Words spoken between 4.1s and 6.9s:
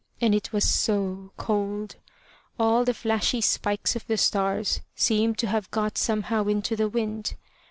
stars seemed to have got somehow into the